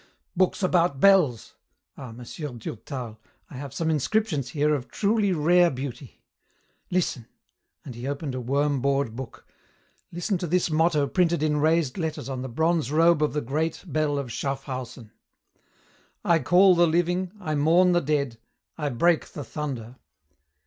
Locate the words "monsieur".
2.11-2.49